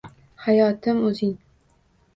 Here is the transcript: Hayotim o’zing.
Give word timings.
Hayotim 0.45 1.05
o’zing. 1.11 1.39